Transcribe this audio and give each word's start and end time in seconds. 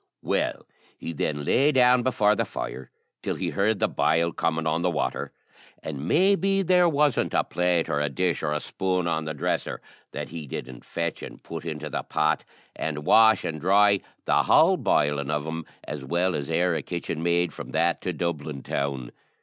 Well, 0.23 0.65
he 0.97 1.13
then 1.13 1.45
lay 1.45 1.71
down 1.71 2.01
before 2.01 2.33
the 2.35 2.43
fire 2.43 2.89
till 3.21 3.35
he 3.35 3.51
heard 3.51 3.77
the 3.77 3.87
boil 3.87 4.31
coming 4.31 4.65
on 4.65 4.81
the 4.81 4.89
water, 4.89 5.31
and 5.83 6.07
maybe 6.07 6.63
there 6.63 6.89
wasn't 6.89 7.35
a 7.35 7.43
plate, 7.43 7.87
or 7.87 7.99
a 7.99 8.09
dish, 8.09 8.41
or 8.41 8.51
a 8.51 8.59
spoon 8.59 9.05
on 9.07 9.25
the 9.25 9.35
dresser 9.35 9.79
that 10.11 10.29
he 10.29 10.47
didn't 10.47 10.83
fetch 10.85 11.21
and 11.21 11.43
put 11.43 11.65
into 11.65 11.87
the 11.87 12.01
pot, 12.01 12.43
and 12.75 13.05
wash 13.05 13.43
and 13.45 13.61
dry 13.61 13.99
the 14.25 14.41
whole 14.41 14.75
bilin' 14.75 15.29
of 15.29 15.45
'em 15.45 15.65
as 15.83 16.03
well 16.03 16.33
as 16.33 16.49
e'er 16.49 16.73
a 16.73 16.81
kitchen 16.81 17.21
maid 17.21 17.53
from 17.53 17.69
that 17.69 18.01
to 18.01 18.11
Dublin 18.11 18.63
town. 18.63 19.11